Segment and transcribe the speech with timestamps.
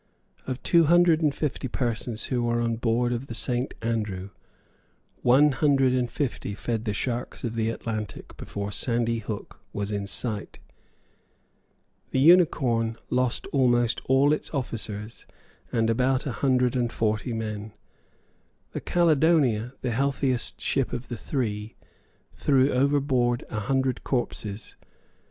[0.47, 4.31] Of two hundred and fifty persons who were on board of the Saint Andrew,
[5.21, 10.07] one hundred and fifty fed the sharks of the Atlantic before Sandy Hook was in
[10.07, 10.57] sight.
[12.09, 15.27] The Unicorn lost almost all its officers,
[15.71, 17.71] and about a hundred and forty men.
[18.71, 21.75] The Caledonia, the healthiest ship of the three,
[22.33, 24.77] threw overboard a hundred corpses.